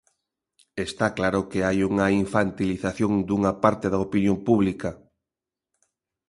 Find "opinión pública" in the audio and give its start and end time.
4.07-4.89